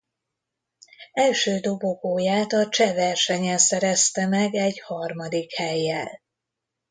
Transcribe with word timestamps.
Első 1.13 1.59
dobogóját 1.59 2.53
a 2.53 2.69
cseh 2.69 2.95
versenyen 2.95 3.57
szerezte 3.57 4.27
meg 4.27 4.53
egy 4.55 4.79
harmadik 4.79 5.55
hellyel. 5.55 6.21